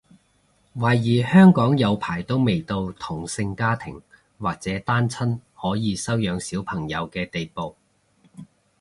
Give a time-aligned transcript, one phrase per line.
[0.75, 4.01] 懷疑香港有排都未到同性家庭
[4.39, 7.75] 或者單親可以收養小朋友嘅地步